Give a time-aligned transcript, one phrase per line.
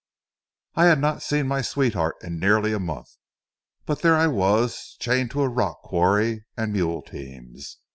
[0.73, 3.11] I had not seen my sweetheart in nearly a month,
[3.85, 7.77] but there I was, chained to a rock quarry and mule teams.